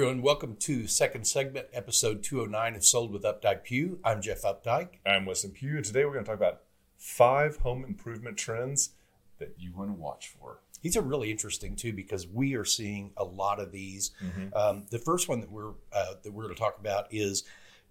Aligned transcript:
everyone. 0.00 0.22
Welcome 0.22 0.56
to 0.60 0.86
second 0.86 1.26
segment, 1.26 1.66
episode 1.74 2.22
209 2.22 2.74
of 2.74 2.82
Sold 2.86 3.12
with 3.12 3.22
Updike 3.22 3.64
Pugh. 3.64 3.98
I'm 4.02 4.22
Jeff 4.22 4.40
Updike. 4.44 4.94
I'm 5.04 5.26
Weston 5.26 5.50
Pugh, 5.50 5.76
and 5.76 5.84
today 5.84 6.06
we're 6.06 6.14
going 6.14 6.24
to 6.24 6.30
talk 6.30 6.38
about 6.38 6.62
five 6.96 7.58
home 7.58 7.84
improvement 7.84 8.38
trends 8.38 8.92
that 9.40 9.56
you 9.58 9.74
want 9.74 9.90
to 9.90 9.92
watch 9.92 10.28
for. 10.28 10.60
These 10.80 10.96
are 10.96 11.02
really 11.02 11.30
interesting 11.30 11.76
too 11.76 11.92
because 11.92 12.26
we 12.26 12.54
are 12.54 12.64
seeing 12.64 13.10
a 13.18 13.24
lot 13.24 13.60
of 13.60 13.72
these. 13.72 14.12
Mm-hmm. 14.24 14.56
Um, 14.56 14.86
the 14.90 14.98
first 14.98 15.28
one 15.28 15.40
that 15.40 15.52
we're 15.52 15.72
uh, 15.92 16.14
that 16.22 16.32
we're 16.32 16.44
going 16.44 16.54
to 16.54 16.58
talk 16.58 16.78
about 16.80 17.12
is 17.12 17.44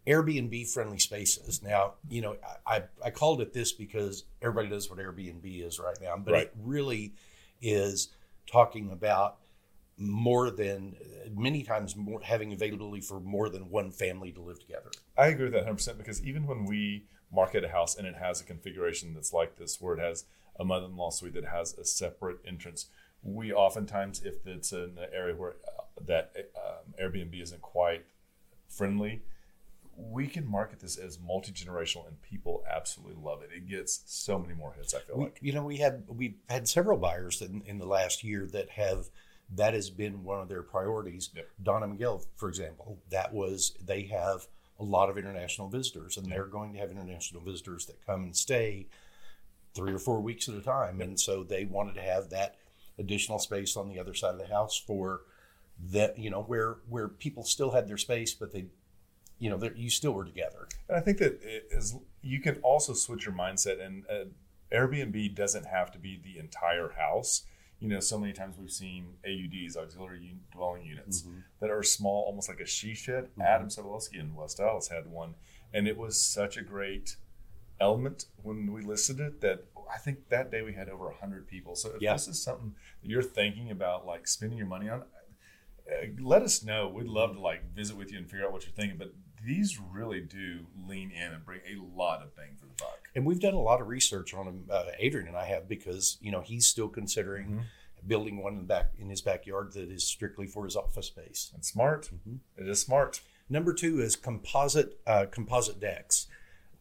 Airbnb 0.07 0.67
friendly 0.73 0.97
spaces. 0.97 1.61
Now, 1.61 1.93
you 2.09 2.23
know, 2.23 2.37
I, 2.65 2.85
I 3.05 3.11
called 3.11 3.39
it 3.39 3.53
this 3.53 3.71
because 3.71 4.23
everybody 4.41 4.67
knows 4.67 4.89
what 4.89 4.97
Airbnb 4.97 5.63
is 5.63 5.77
right 5.77 5.97
now, 6.01 6.17
but 6.17 6.33
Right. 6.33 6.43
it 6.47 6.53
really 6.59 7.13
is 7.61 8.09
talking 8.51 8.89
about 8.91 9.37
more 9.99 10.49
than 10.49 10.95
many 11.35 11.63
times 11.63 11.95
more 11.95 12.21
having 12.21 12.53
availability 12.53 13.01
for 13.01 13.19
more 13.19 13.49
than 13.49 13.69
one 13.69 13.91
family 13.91 14.31
to 14.31 14.41
live 14.41 14.59
together. 14.59 14.89
I 15.17 15.27
agree 15.27 15.45
with 15.45 15.53
that 15.53 15.65
100% 15.67 15.97
because 15.97 16.23
even 16.25 16.47
when 16.47 16.65
we 16.65 17.05
market 17.31 17.63
a 17.63 17.69
house 17.69 17.95
and 17.95 18.07
it 18.07 18.15
has 18.15 18.41
a 18.41 18.43
configuration 18.43 19.13
that's 19.13 19.33
like 19.33 19.57
this, 19.57 19.79
where 19.79 19.95
it 19.95 19.99
has 19.99 20.25
a 20.59 20.65
mother 20.65 20.85
in 20.85 20.95
law 20.95 21.09
suite 21.11 21.33
that 21.33 21.45
has 21.45 21.73
a 21.77 21.85
separate 21.85 22.37
entrance, 22.47 22.87
we 23.21 23.51
oftentimes, 23.51 24.23
if 24.23 24.47
it's 24.47 24.71
an 24.71 24.97
area 25.13 25.35
where 25.35 25.55
uh, 25.67 25.83
that 26.07 26.31
um, 26.55 26.93
Airbnb 27.01 27.41
isn't 27.41 27.61
quite 27.61 28.05
friendly, 28.69 29.21
we 29.97 30.27
can 30.27 30.49
market 30.49 30.79
this 30.79 30.97
as 30.97 31.19
multi 31.19 31.51
generational 31.51 32.07
and 32.07 32.21
people 32.21 32.63
absolutely 32.71 33.21
love 33.21 33.41
it. 33.43 33.49
It 33.53 33.67
gets 33.67 34.01
so 34.05 34.39
many 34.39 34.53
more 34.53 34.73
hits, 34.73 34.93
I 34.93 34.99
feel 34.99 35.17
We, 35.17 35.23
like. 35.25 35.39
you 35.41 35.51
know, 35.51 35.65
we 35.65 35.77
had 35.77 36.03
we've 36.07 36.35
had 36.47 36.69
several 36.69 36.97
buyers 36.97 37.41
in, 37.41 37.61
in 37.65 37.79
the 37.79 37.85
last 37.85 38.23
year 38.23 38.47
that 38.53 38.69
have 38.69 39.09
that 39.55 39.73
has 39.73 39.89
been 39.89 40.23
one 40.23 40.39
of 40.39 40.47
their 40.47 40.61
priorities. 40.61 41.29
Yep. 41.35 41.49
Donna 41.63 41.87
Miguel, 41.87 42.23
for 42.35 42.49
example, 42.49 42.99
that 43.09 43.33
was 43.33 43.75
they 43.83 44.03
have 44.03 44.47
a 44.79 44.83
lot 44.83 45.09
of 45.09 45.17
international 45.17 45.67
visitors, 45.67 46.17
and 46.17 46.31
they're 46.31 46.45
going 46.45 46.73
to 46.73 46.79
have 46.79 46.91
international 46.91 47.41
visitors 47.41 47.85
that 47.87 48.05
come 48.05 48.23
and 48.23 48.35
stay 48.35 48.87
three 49.73 49.93
or 49.93 49.99
four 49.99 50.21
weeks 50.21 50.47
at 50.47 50.55
a 50.55 50.61
time, 50.61 51.01
and 51.01 51.19
so 51.19 51.43
they 51.43 51.65
wanted 51.65 51.95
to 51.95 52.01
have 52.01 52.29
that 52.29 52.55
additional 52.97 53.39
space 53.39 53.77
on 53.77 53.87
the 53.87 53.99
other 53.99 54.13
side 54.13 54.33
of 54.33 54.39
the 54.39 54.53
house 54.53 54.77
for 54.77 55.21
that 55.91 56.17
you 56.17 56.29
know 56.29 56.41
where 56.41 56.77
where 56.89 57.07
people 57.07 57.43
still 57.43 57.71
had 57.71 57.87
their 57.87 57.97
space, 57.97 58.33
but 58.33 58.51
they 58.51 58.65
you 59.39 59.49
know 59.49 59.59
you 59.75 59.89
still 59.89 60.11
were 60.11 60.25
together. 60.25 60.67
And 60.87 60.97
I 60.97 61.01
think 61.01 61.17
that 61.19 61.39
is 61.71 61.95
you 62.21 62.39
can 62.41 62.57
also 62.57 62.93
switch 62.93 63.25
your 63.25 63.35
mindset, 63.35 63.83
and 63.83 64.05
uh, 64.09 64.25
Airbnb 64.73 65.35
doesn't 65.35 65.65
have 65.65 65.91
to 65.91 65.99
be 65.99 66.19
the 66.21 66.39
entire 66.39 66.89
house. 66.97 67.43
You 67.79 67.87
know, 67.87 67.99
so 67.99 68.19
many 68.19 68.33
times 68.33 68.57
we've 68.59 68.71
seen 68.71 69.13
AUDs, 69.25 69.77
auxiliary 69.77 70.19
un- 70.31 70.41
dwelling 70.51 70.85
units, 70.85 71.21
mm-hmm. 71.21 71.39
that 71.61 71.69
are 71.69 71.81
small, 71.81 72.23
almost 72.25 72.49
like 72.49 72.59
a 72.59 72.65
she 72.65 72.93
shed. 72.93 73.25
Mm-hmm. 73.25 73.41
Adam 73.41 73.67
Sobolewski 73.69 74.19
in 74.19 74.35
West 74.35 74.57
Dallas 74.57 74.89
had 74.89 75.07
one, 75.07 75.35
and 75.73 75.87
it 75.87 75.97
was 75.97 76.21
such 76.21 76.57
a 76.57 76.61
great 76.61 77.15
element 77.79 78.25
when 78.43 78.73
we 78.73 78.81
listed 78.81 79.19
it 79.19 79.41
that 79.41 79.65
I 79.93 79.97
think 79.97 80.29
that 80.29 80.51
day 80.51 80.61
we 80.61 80.73
had 80.73 80.89
over 80.89 81.05
100 81.05 81.47
people. 81.47 81.75
So 81.75 81.91
if 81.95 82.01
Yeah. 82.01 82.13
this 82.13 82.27
is 82.27 82.41
something 82.41 82.75
that 83.01 83.09
you're 83.09 83.23
thinking 83.23 83.71
about, 83.71 84.05
like 84.05 84.27
spending 84.27 84.57
your 84.57 84.67
money 84.67 84.89
on, 84.89 85.01
uh, 85.01 86.05
let 86.19 86.43
us 86.43 86.63
know. 86.63 86.87
We'd 86.87 87.05
mm-hmm. 87.05 87.13
love 87.13 87.33
to 87.33 87.41
like 87.41 87.73
visit 87.73 87.95
with 87.95 88.11
you 88.11 88.17
and 88.17 88.29
figure 88.29 88.45
out 88.45 88.51
what 88.51 88.65
you're 88.65 88.73
thinking. 88.73 88.97
But 88.97 89.13
these 89.43 89.79
really 89.79 90.21
do 90.21 90.67
lean 90.87 91.11
in 91.11 91.31
and 91.31 91.45
bring 91.45 91.61
a 91.65 91.81
lot 91.81 92.21
of 92.21 92.35
bang 92.35 92.55
for 92.57 92.65
the 92.65 92.73
buck. 92.73 92.98
And 93.15 93.25
we've 93.25 93.39
done 93.39 93.53
a 93.55 93.61
lot 93.61 93.81
of 93.81 93.87
research 93.87 94.33
on 94.33 94.45
him. 94.45 94.65
Uh, 94.69 94.83
Adrian 94.99 95.27
and 95.27 95.37
I 95.37 95.45
have 95.45 95.67
because 95.67 96.17
you 96.21 96.31
know 96.31 96.41
he's 96.41 96.67
still 96.67 96.87
considering 96.89 97.45
Mm-hmm. 97.47 98.07
building 98.07 98.41
one 98.41 98.53
in 98.53 98.59
the 98.59 98.65
back 98.65 98.91
in 98.97 99.09
his 99.09 99.21
backyard 99.21 99.73
that 99.73 99.89
is 99.91 100.05
strictly 100.05 100.47
for 100.47 100.63
his 100.65 100.75
office 100.75 101.07
space. 101.07 101.51
It's 101.57 101.69
smart. 101.69 102.09
It 102.57 102.67
is 102.67 102.79
smart. 102.81 103.21
Number 103.49 103.73
two 103.73 103.99
is 103.99 104.15
composite 104.15 104.99
uh, 105.07 105.25
composite 105.31 105.79
decks. 105.79 106.27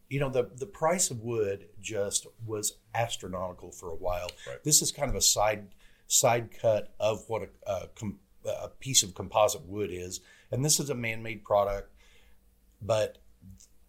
You 0.08 0.20
know 0.20 0.28
the 0.30 0.50
the 0.54 0.66
price 0.66 1.10
of 1.10 1.20
wood 1.22 1.66
just 1.80 2.26
was 2.46 2.74
astronomical 2.94 3.70
for 3.72 3.88
a 3.90 3.94
while. 3.96 4.30
Right. 4.46 4.62
This 4.64 4.80
is 4.82 4.92
kind 4.92 5.10
of 5.10 5.16
a 5.16 5.20
side 5.20 5.68
side 6.06 6.50
cut 6.60 6.94
of 6.98 7.24
what 7.28 7.42
a, 7.42 7.70
a, 7.70 7.88
com, 7.88 8.18
a 8.46 8.68
piece 8.68 9.02
of 9.02 9.14
composite 9.14 9.66
wood 9.66 9.90
is, 9.92 10.20
and 10.50 10.64
this 10.64 10.78
is 10.80 10.88
a 10.88 10.94
man 10.94 11.22
made 11.22 11.44
product, 11.44 11.90
but 12.80 13.18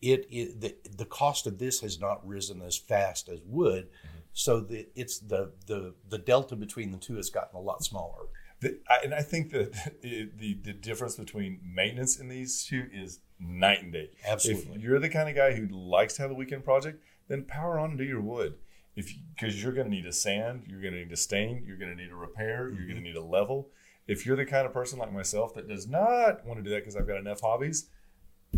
it, 0.02 0.28
it 0.30 0.62
the, 0.62 0.76
the 0.98 1.06
cost 1.06 1.48
of 1.48 1.58
this 1.58 1.82
has 1.82 2.00
not 2.00 2.26
risen 2.28 2.62
as 2.62 2.78
fast 2.78 3.30
as 3.30 3.40
wood, 3.46 3.86
mm-hmm. 3.86 4.18
so 4.34 4.60
the, 4.60 4.88
it's 4.96 5.20
the 5.20 5.54
the 5.68 5.94
the 6.08 6.18
delta 6.18 6.56
between 6.56 6.92
the 6.92 6.98
two 6.98 7.16
has 7.16 7.30
gotten 7.30 7.58
a 7.58 7.62
lot 7.62 7.84
smaller. 7.84 8.28
The, 8.62 8.80
I, 8.90 9.00
and 9.04 9.14
I 9.14 9.22
think 9.22 9.52
that 9.52 9.74
the, 10.02 10.30
the 10.38 10.54
the 10.64 10.74
difference 10.74 11.16
between 11.16 11.60
maintenance 11.64 12.20
in 12.20 12.30
these 12.30 12.64
two 12.64 12.88
is 12.94 13.20
night 13.40 13.84
and 13.84 13.94
day. 13.94 14.12
Absolutely. 14.28 14.76
If 14.76 14.82
you're 14.82 15.00
the 15.00 15.10
kind 15.10 15.30
of 15.30 15.36
guy 15.36 15.54
who 15.54 15.68
likes 15.68 16.16
to 16.16 16.22
have 16.22 16.32
a 16.32 16.36
weekend 16.36 16.64
project, 16.64 17.04
then 17.28 17.44
power 17.44 17.80
on 17.80 17.92
and 17.92 17.98
do 17.98 18.06
your 18.06 18.22
wood. 18.22 18.56
If 18.96 19.14
because 19.34 19.62
you're 19.62 19.74
going 19.74 19.90
to 19.90 19.96
need 19.96 20.06
a 20.06 20.14
sand, 20.14 20.64
you're 20.68 20.82
going 20.82 20.94
to 20.94 21.00
need 21.00 21.12
a 21.12 21.18
stain, 21.18 21.64
you're 21.66 21.78
going 21.78 21.96
to 21.96 22.02
need 22.02 22.12
a 22.12 22.16
repair, 22.16 22.70
you're 22.70 22.86
going 22.86 22.88
to 22.88 22.94
mm-hmm. 22.96 23.04
need 23.04 23.16
a 23.16 23.24
level. 23.24 23.70
If 24.08 24.26
you're 24.26 24.36
the 24.36 24.46
kind 24.46 24.66
of 24.66 24.74
person 24.74 24.98
like 24.98 25.14
myself 25.14 25.54
that 25.54 25.68
does 25.68 25.88
not 25.88 26.46
want 26.46 26.60
to 26.60 26.64
do 26.64 26.72
that 26.72 26.80
because 26.80 26.96
I've 26.96 27.08
got 27.08 27.18
enough 27.18 27.42
hobbies, 27.42 27.90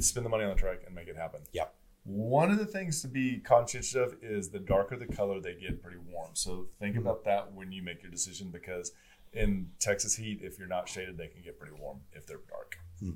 spend 0.02 0.26
the 0.26 0.30
money 0.30 0.44
on 0.44 0.56
the 0.56 0.62
Trex 0.62 0.86
and 0.86 0.96
make 0.96 1.08
it 1.08 1.16
happen. 1.16 1.42
Yeah. 1.52 1.66
One 2.04 2.50
of 2.50 2.58
the 2.58 2.66
things 2.66 3.02
to 3.04 3.08
be 3.08 3.40
conscious 3.40 3.94
of 3.94 4.16
is 4.22 4.50
the 4.50 4.60
darker 4.60 4.98
the 4.98 5.06
color, 5.06 5.40
they 5.40 5.54
get 5.54 5.84
pretty 5.84 6.00
warm. 6.10 6.32
So 6.34 6.68
think 6.80 6.96
mm-hmm. 6.96 7.06
about 7.06 7.24
that 7.26 7.54
when 7.54 7.72
you 7.72 7.84
make 7.84 8.02
your 8.02 8.12
decision 8.12 8.50
because 8.50 8.92
in 9.34 9.70
Texas 9.80 10.16
heat, 10.16 10.40
if 10.42 10.58
you're 10.58 10.68
not 10.68 10.90
shaded, 10.90 11.18
they 11.18 11.28
can 11.28 11.42
get 11.42 11.60
pretty 11.60 11.76
warm 11.80 12.02
if 12.14 12.26
they're 12.26 12.40
dark. 12.50 12.78
Hmm. 13.00 13.12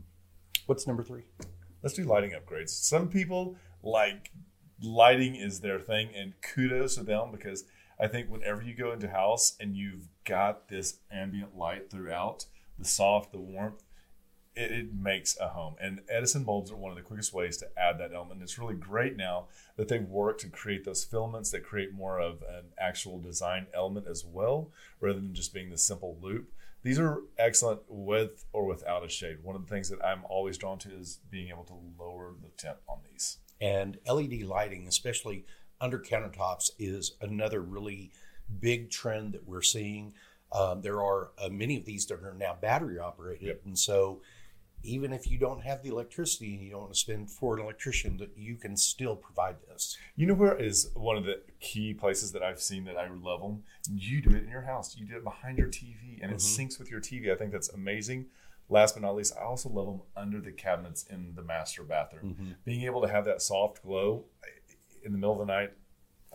What's 0.65 0.87
number 0.87 1.03
three? 1.03 1.23
Let's 1.83 1.95
do 1.95 2.03
lighting 2.03 2.31
upgrades. 2.31 2.69
Some 2.69 3.09
people 3.09 3.55
like 3.83 4.31
lighting 4.81 5.35
is 5.35 5.59
their 5.59 5.79
thing, 5.79 6.09
and 6.15 6.33
kudos 6.41 6.95
to 6.95 7.03
them 7.03 7.31
because 7.31 7.65
I 7.99 8.07
think 8.07 8.29
whenever 8.29 8.61
you 8.61 8.75
go 8.75 8.91
into 8.91 9.07
a 9.07 9.11
house 9.11 9.55
and 9.59 9.75
you've 9.75 10.07
got 10.25 10.67
this 10.67 10.99
ambient 11.11 11.55
light 11.55 11.89
throughout, 11.89 12.45
the 12.77 12.85
soft, 12.85 13.31
the 13.31 13.39
warmth, 13.39 13.83
it, 14.55 14.71
it 14.71 14.93
makes 14.93 15.37
a 15.39 15.49
home. 15.49 15.75
And 15.79 16.01
Edison 16.09 16.43
bulbs 16.43 16.71
are 16.71 16.75
one 16.75 16.91
of 16.91 16.97
the 16.97 17.03
quickest 17.03 17.33
ways 17.33 17.57
to 17.57 17.67
add 17.77 17.99
that 17.99 18.13
element. 18.13 18.41
It's 18.41 18.57
really 18.57 18.75
great 18.75 19.17
now 19.17 19.45
that 19.77 19.87
they've 19.87 20.07
worked 20.07 20.41
to 20.41 20.49
create 20.49 20.85
those 20.85 21.03
filaments 21.03 21.51
that 21.51 21.63
create 21.63 21.93
more 21.93 22.19
of 22.19 22.41
an 22.43 22.65
actual 22.77 23.19
design 23.19 23.67
element 23.73 24.07
as 24.07 24.23
well, 24.25 24.71
rather 24.99 25.19
than 25.19 25.33
just 25.33 25.53
being 25.53 25.69
the 25.69 25.77
simple 25.77 26.17
loop. 26.21 26.51
These 26.83 26.99
are 26.99 27.21
excellent 27.39 27.81
with 27.87 28.45
or 28.53 28.65
without 28.65 29.03
a 29.03 29.09
shade. 29.09 29.37
One 29.43 29.55
of 29.55 29.63
the 29.65 29.67
things 29.73 29.89
that 29.89 30.03
I'm 30.05 30.21
always 30.29 30.57
drawn 30.57 30.77
to 30.79 30.89
is 30.93 31.19
being 31.31 31.49
able 31.49 31.63
to 31.65 31.73
lower 31.97 32.33
the 32.41 32.49
temp 32.57 32.77
on 32.87 32.99
these. 33.11 33.37
And 33.59 33.97
LED 34.07 34.43
lighting, 34.43 34.87
especially 34.87 35.45
under 35.81 35.97
countertops, 35.97 36.69
is 36.77 37.13
another 37.21 37.61
really 37.61 38.11
big 38.59 38.91
trend 38.91 39.33
that 39.33 39.47
we're 39.47 39.63
seeing. 39.63 40.13
Um, 40.51 40.81
there 40.81 41.01
are 41.01 41.31
uh, 41.39 41.49
many 41.49 41.75
of 41.75 41.85
these 41.85 42.05
that 42.05 42.21
are 42.23 42.35
now 42.37 42.55
battery 42.61 42.99
operated, 42.99 43.47
Yep. 43.47 43.61
and 43.65 43.79
so 43.79 44.21
even 44.85 45.11
if 45.11 45.29
you 45.29 45.37
don't 45.37 45.61
have 45.61 45.83
the 45.83 45.89
electricity 45.89 46.53
and 46.55 46.63
you 46.63 46.71
don't 46.71 46.81
want 46.81 46.93
to 46.93 46.99
spend 46.99 47.29
for 47.29 47.57
an 47.57 47.63
electrician, 47.63 48.17
that 48.17 48.31
you 48.37 48.55
can 48.55 48.77
still 48.77 49.15
provide 49.15 49.55
this. 49.67 49.97
You 50.15 50.27
know 50.27 50.33
where 50.33 50.55
is 50.55 50.91
one 50.93 51.17
of 51.17 51.25
the 51.25 51.41
key 51.59 51.93
places 51.93 52.31
that 52.33 52.43
I've 52.43 52.61
seen 52.61 52.85
that 52.85 52.97
I 52.97 53.09
love 53.09 53.41
them? 53.41 53.63
You 53.91 54.21
do 54.21 54.29
it 54.31 54.43
in 54.43 54.49
your 54.49 54.61
house. 54.61 54.95
You 54.97 55.05
do 55.05 55.17
it 55.17 55.23
behind 55.23 55.57
your 55.57 55.67
TV, 55.67 56.19
and 56.21 56.31
it 56.31 56.37
mm-hmm. 56.37 56.61
syncs 56.61 56.79
with 56.79 56.89
your 56.89 57.01
TV. 57.01 57.31
I 57.31 57.35
think 57.35 57.51
that's 57.51 57.69
amazing. 57.69 58.27
Last 58.69 58.95
but 58.95 59.01
not 59.01 59.15
least, 59.15 59.33
I 59.39 59.43
also 59.43 59.69
love 59.69 59.85
them 59.85 60.01
under 60.15 60.41
the 60.41 60.51
cabinets 60.51 61.05
in 61.09 61.33
the 61.35 61.43
master 61.43 61.83
bathroom. 61.83 62.33
Mm-hmm. 62.33 62.51
Being 62.63 62.83
able 62.83 63.01
to 63.01 63.07
have 63.07 63.25
that 63.25 63.41
soft 63.41 63.83
glow 63.83 64.25
eh, 64.43 64.73
in 65.03 65.11
the 65.11 65.17
middle 65.17 65.39
of 65.39 65.47
the 65.47 65.53
night, 65.53 65.71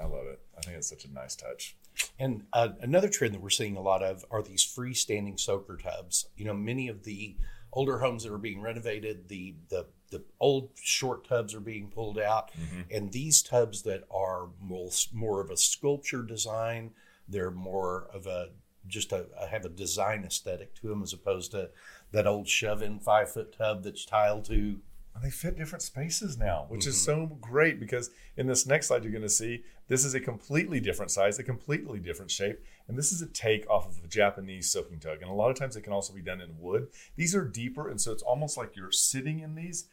I 0.00 0.04
love 0.04 0.26
it. 0.26 0.40
I 0.56 0.60
think 0.60 0.76
it's 0.76 0.88
such 0.88 1.04
a 1.04 1.12
nice 1.12 1.34
touch. 1.34 1.76
And 2.18 2.44
uh, 2.52 2.68
another 2.80 3.08
trend 3.08 3.34
that 3.34 3.40
we're 3.40 3.50
seeing 3.50 3.76
a 3.76 3.82
lot 3.82 4.02
of 4.02 4.24
are 4.30 4.42
these 4.42 4.64
freestanding 4.64 5.38
soaker 5.38 5.76
tubs. 5.76 6.26
You 6.36 6.44
know, 6.44 6.54
many 6.54 6.88
of 6.88 7.04
the 7.04 7.36
older 7.72 7.98
homes 7.98 8.24
that 8.24 8.32
are 8.32 8.38
being 8.38 8.60
renovated, 8.60 9.28
the 9.28 9.54
the 9.68 9.86
the 10.10 10.22
old 10.40 10.70
short 10.74 11.26
tubs 11.26 11.54
are 11.54 11.60
being 11.60 11.88
pulled 11.88 12.18
out, 12.18 12.50
mm-hmm. 12.52 12.82
and 12.90 13.12
these 13.12 13.42
tubs 13.42 13.82
that 13.82 14.02
are 14.10 14.48
more, 14.60 14.90
more 15.12 15.40
of 15.40 15.50
a 15.50 15.56
sculpture 15.56 16.22
design, 16.22 16.90
they're 17.28 17.50
more 17.50 18.08
of 18.12 18.26
a 18.26 18.48
just 18.86 19.12
a, 19.12 19.26
a 19.38 19.46
have 19.46 19.64
a 19.64 19.68
design 19.68 20.24
aesthetic 20.24 20.74
to 20.74 20.88
them 20.88 21.02
as 21.02 21.12
opposed 21.12 21.52
to 21.52 21.70
that 22.12 22.26
old 22.26 22.48
shove-in 22.48 22.98
five-foot 22.98 23.56
tub 23.56 23.84
that's 23.84 24.04
tiled 24.04 24.44
to. 24.46 24.80
And 25.14 25.24
they 25.24 25.30
fit 25.30 25.56
different 25.56 25.82
spaces 25.82 26.38
now, 26.38 26.66
which 26.68 26.86
is 26.86 26.94
mm-hmm. 26.96 27.26
so 27.28 27.38
great 27.40 27.80
because 27.80 28.10
in 28.36 28.46
this 28.46 28.66
next 28.66 28.86
slide, 28.86 29.02
you're 29.02 29.12
going 29.12 29.22
to 29.22 29.28
see 29.28 29.64
this 29.88 30.04
is 30.04 30.14
a 30.14 30.20
completely 30.20 30.78
different 30.78 31.10
size, 31.10 31.38
a 31.38 31.42
completely 31.42 31.98
different 31.98 32.30
shape. 32.30 32.60
And 32.86 32.96
this 32.96 33.10
is 33.10 33.20
a 33.20 33.26
take 33.26 33.68
off 33.68 33.88
of 33.88 34.04
a 34.04 34.08
Japanese 34.08 34.70
soaking 34.70 35.00
tub. 35.00 35.18
And 35.20 35.28
a 35.30 35.34
lot 35.34 35.50
of 35.50 35.58
times 35.58 35.76
it 35.76 35.82
can 35.82 35.92
also 35.92 36.12
be 36.12 36.22
done 36.22 36.40
in 36.40 36.58
wood. 36.60 36.88
These 37.16 37.34
are 37.34 37.44
deeper. 37.44 37.88
And 37.88 38.00
so 38.00 38.12
it's 38.12 38.22
almost 38.22 38.56
like 38.56 38.76
you're 38.76 38.92
sitting 38.92 39.40
in 39.40 39.56
these. 39.56 39.88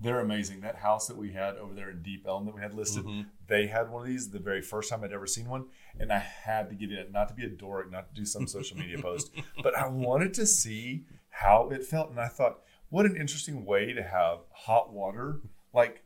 They're 0.00 0.20
amazing. 0.20 0.60
That 0.60 0.76
house 0.76 1.08
that 1.08 1.16
we 1.16 1.32
had 1.32 1.56
over 1.56 1.74
there 1.74 1.90
in 1.90 2.02
Deep 2.02 2.26
Ellum 2.26 2.44
that 2.44 2.54
we 2.54 2.60
had 2.60 2.74
listed, 2.74 3.04
mm-hmm. 3.04 3.22
they 3.48 3.66
had 3.66 3.90
one 3.90 4.02
of 4.02 4.08
these 4.08 4.28
the 4.30 4.38
very 4.38 4.62
first 4.62 4.90
time 4.90 5.02
I'd 5.02 5.12
ever 5.12 5.26
seen 5.26 5.48
one. 5.48 5.66
And 5.98 6.12
I 6.12 6.18
had 6.18 6.68
to 6.68 6.76
get 6.76 6.92
in 6.92 6.98
it, 6.98 7.10
not 7.10 7.28
to 7.28 7.34
be 7.34 7.44
a 7.44 7.48
dork, 7.48 7.90
not 7.90 8.08
to 8.08 8.14
do 8.14 8.26
some 8.26 8.46
social 8.46 8.76
media 8.76 8.98
post, 9.02 9.30
but 9.62 9.74
I 9.74 9.88
wanted 9.88 10.34
to 10.34 10.46
see 10.46 11.04
how 11.30 11.70
it 11.70 11.84
felt. 11.84 12.10
And 12.10 12.20
I 12.20 12.28
thought, 12.28 12.60
what 12.90 13.06
an 13.06 13.16
interesting 13.16 13.64
way 13.64 13.92
to 13.92 14.02
have 14.02 14.38
hot 14.52 14.92
water 14.92 15.40
like 15.72 16.02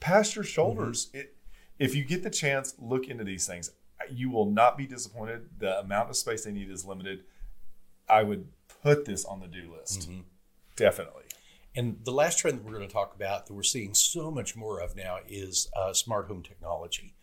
past 0.00 0.34
your 0.34 0.44
shoulders. 0.44 1.10
It, 1.12 1.36
if 1.78 1.94
you 1.94 2.04
get 2.04 2.22
the 2.22 2.30
chance, 2.30 2.74
look 2.78 3.08
into 3.08 3.24
these 3.24 3.46
things. 3.46 3.70
You 4.10 4.30
will 4.30 4.46
not 4.46 4.76
be 4.76 4.86
disappointed. 4.86 5.48
The 5.58 5.78
amount 5.80 6.10
of 6.10 6.16
space 6.16 6.44
they 6.44 6.52
need 6.52 6.70
is 6.70 6.84
limited. 6.84 7.24
I 8.08 8.22
would 8.22 8.48
put 8.82 9.04
this 9.04 9.24
on 9.24 9.40
the 9.40 9.46
do 9.46 9.72
list. 9.72 10.10
Definitely. 10.76 11.24
And 11.74 11.98
the 12.04 12.12
last 12.12 12.38
trend 12.38 12.58
that 12.58 12.64
we're 12.64 12.74
going 12.74 12.86
to 12.86 12.92
talk 12.92 13.14
about 13.14 13.46
that 13.46 13.54
we're 13.54 13.62
seeing 13.62 13.94
so 13.94 14.30
much 14.30 14.56
more 14.56 14.80
of 14.80 14.94
now 14.96 15.18
is 15.26 15.68
uh, 15.74 15.92
smart 15.92 16.28
home 16.28 16.42
technology. 16.42 17.14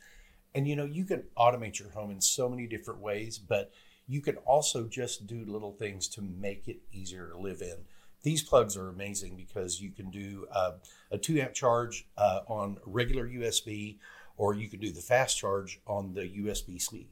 And 0.55 0.67
you 0.67 0.75
know, 0.75 0.85
you 0.85 1.05
can 1.05 1.23
automate 1.37 1.79
your 1.79 1.89
home 1.89 2.09
in 2.09 2.21
so 2.21 2.49
many 2.49 2.65
different 2.65 3.01
ways, 3.01 3.37
but 3.37 3.71
you 4.07 4.21
can 4.21 4.37
also 4.37 4.85
just 4.85 5.27
do 5.27 5.45
little 5.45 5.71
things 5.73 6.07
to 6.09 6.21
make 6.21 6.67
it 6.67 6.79
easier 6.91 7.27
to 7.27 7.37
live 7.37 7.61
in. 7.61 7.77
These 8.21 8.43
plugs 8.43 8.75
are 8.75 8.89
amazing 8.89 9.35
because 9.37 9.79
you 9.79 9.91
can 9.91 10.09
do 10.09 10.47
uh, 10.51 10.73
a 11.11 11.17
two 11.17 11.39
amp 11.39 11.53
charge 11.53 12.07
uh, 12.17 12.41
on 12.47 12.77
regular 12.85 13.27
USB, 13.27 13.97
or 14.37 14.53
you 14.53 14.67
can 14.67 14.79
do 14.79 14.91
the 14.91 15.01
fast 15.01 15.37
charge 15.37 15.79
on 15.87 16.13
the 16.13 16.21
USB 16.21 16.81
C. 16.81 17.07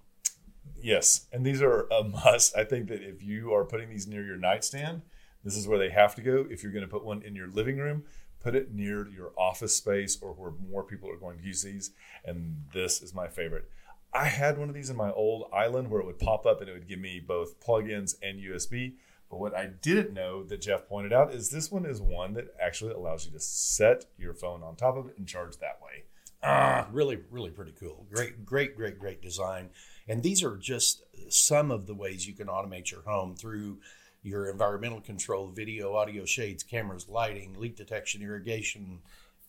Yes, 0.82 1.28
and 1.32 1.46
these 1.46 1.62
are 1.62 1.88
a 1.92 2.04
must. 2.04 2.58
I 2.58 2.64
think 2.64 2.90
that 2.90 3.02
if 3.02 3.24
you 3.24 3.54
are 3.54 3.64
putting 3.64 3.90
these 3.90 4.08
near 4.08 4.24
your 4.24 4.38
nightstand, 4.38 5.02
this 5.44 5.56
is 5.56 5.68
where 5.68 5.80
they 5.80 5.90
have 5.90 6.14
to 6.16 6.22
go. 6.22 6.46
If 6.50 6.62
you're 6.62 6.72
going 6.72 6.86
to 6.86 6.92
put 6.92 7.06
one 7.06 7.22
in 7.22 7.36
your 7.36 7.48
living 7.48 7.78
room, 7.78 8.04
put 8.42 8.56
it 8.56 8.74
near 8.74 9.08
your 9.08 9.32
office 9.38 9.76
space 9.76 10.18
or 10.22 10.34
where 10.34 10.52
more 10.70 10.84
people 10.84 11.10
are 11.10 11.18
going 11.18 11.38
to 11.38 11.44
use 11.44 11.64
these. 11.64 11.92
And 12.26 12.64
this 12.74 13.02
is 13.02 13.14
my 13.14 13.28
favorite. 13.28 13.70
I 14.14 14.26
had 14.26 14.58
one 14.58 14.70
of 14.70 14.76
these 14.76 14.90
in 14.90 14.96
my 14.96 15.12
old 15.12 15.50
island 15.54 15.90
where 15.90 16.02
it 16.02 16.06
would 16.06 16.20
pop 16.20 16.46
up 16.46 16.62
and 16.62 16.70
it 16.70 16.74
would 16.74 16.88
give 16.88 17.00
me 17.00 17.20
both 17.20 17.60
plugins 17.60 18.16
and 18.22 18.40
USB. 18.40 18.94
But 19.30 19.40
what 19.40 19.56
I 19.56 19.68
didn't 19.68 20.14
know 20.14 20.44
that 20.44 20.62
Jeff 20.62 20.88
pointed 20.88 21.12
out 21.12 21.34
is 21.34 21.50
this 21.50 21.72
one 21.72 21.86
is 21.86 22.02
one 22.02 22.34
that 22.36 22.54
actually 22.62 22.94
allows 22.94 23.26
you 23.26 23.32
to 23.34 23.40
set 23.40 24.06
your 24.18 24.34
phone 24.34 24.64
on 24.64 24.76
top 24.76 24.96
of 24.96 25.08
it 25.08 25.18
and 25.18 25.28
charge 25.28 25.58
that 25.58 25.80
way. 25.84 26.04
Ah, 26.44 26.88
really, 26.92 27.20
really 27.32 27.50
pretty 27.50 27.74
cool. 27.80 28.06
Great, 28.14 28.46
great, 28.46 28.76
great, 28.76 29.00
great 29.00 29.22
design. 29.22 29.70
And 30.08 30.24
these 30.24 30.44
are 30.44 30.56
just 30.56 31.04
some 31.30 31.72
of 31.72 31.88
the 31.88 31.96
ways 31.96 32.28
you 32.28 32.34
can 32.34 32.48
automate 32.48 32.92
your 32.92 33.02
home 33.02 33.36
through 33.36 33.80
your 34.24 34.50
environmental 34.50 35.02
control, 35.02 35.48
video, 35.48 35.96
audio, 35.96 36.26
shades, 36.26 36.64
cameras, 36.64 37.08
lighting, 37.10 37.56
leak 37.58 37.76
detection, 37.76 38.22
irrigation, 38.22 39.00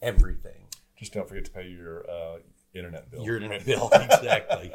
everything. 0.02 0.66
Just 0.96 1.12
don't 1.12 1.28
forget 1.28 1.44
to 1.44 1.50
pay 1.50 1.68
your 1.68 2.04
uh, 2.10 2.38
internet 2.74 3.10
bill. 3.10 3.24
Your 3.24 3.36
internet 3.36 3.64
bill, 3.64 3.90
exactly. 3.92 4.72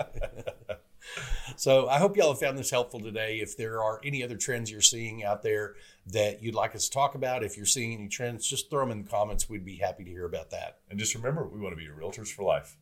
so 1.63 1.87
I 1.87 1.97
hope 1.97 2.17
y'all 2.17 2.27
have 2.33 2.41
found 2.41 2.57
this 2.57 2.69
helpful 2.69 2.99
today. 2.99 3.39
If 3.39 3.55
there 3.55 3.81
are 3.81 4.01
any 4.03 4.21
other 4.21 4.35
trends 4.35 4.69
you're 4.69 4.81
seeing 4.81 5.23
out 5.23 5.43
there 5.43 5.75
that 6.07 6.43
you'd 6.43 6.55
like 6.55 6.75
us 6.75 6.89
to 6.89 6.91
talk 6.91 7.15
about, 7.15 7.41
if 7.41 7.55
you're 7.55 7.65
seeing 7.65 7.93
any 7.93 8.09
trends, 8.09 8.45
just 8.45 8.69
throw 8.69 8.81
them 8.81 8.91
in 8.91 9.05
the 9.05 9.09
comments. 9.09 9.47
We'd 9.47 9.63
be 9.63 9.77
happy 9.77 10.03
to 10.03 10.09
hear 10.09 10.25
about 10.25 10.49
that. 10.49 10.79
and 10.89 10.99
just 10.99 11.15
remember, 11.15 11.47
we 11.47 11.61
want 11.61 11.71
to 11.71 11.77
be 11.77 11.85
your 11.85 11.95
realtors 11.95 12.27
for 12.27 12.43
life. 12.43 12.75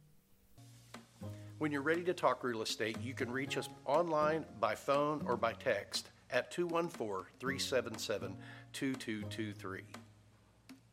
When 1.60 1.72
you're 1.72 1.83
ready 1.83 2.04
to 2.06 2.13
talk 2.16 2.44
real 2.44 2.63
estate, 2.63 2.98
you 3.04 3.13
can 3.13 3.31
reach 3.31 3.56
us 3.56 3.69
online, 3.86 4.45
by 4.60 4.74
phone, 4.74 5.24
or 5.28 5.38
by 5.38 5.54
text 5.54 6.10
at 6.31 6.50
214 6.50 7.28
377 7.39 8.36
2223. 8.74 9.81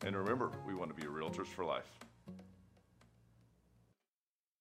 And 0.05 0.15
remember, 0.15 0.51
we 0.67 0.75
want 0.75 0.91
to 0.91 0.95
be 0.95 1.05
your 1.05 1.13
realtors 1.19 1.47
for 1.47 1.65
life. 1.65 1.91